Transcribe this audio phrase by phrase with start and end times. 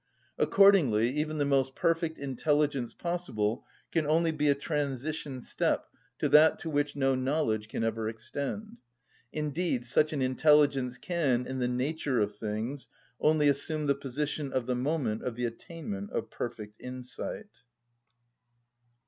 [0.39, 5.85] Accordingly even the most perfect intelligence possible can only be a transition step
[6.17, 8.77] to that to which no knowledge can ever extend:
[9.31, 12.87] indeed such an intelligence can, in the nature of things,
[13.19, 17.51] only assume the position of the moment of the attainment of perfect insight.